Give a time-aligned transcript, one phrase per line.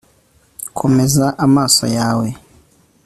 [0.77, 2.27] komeza amaso yawe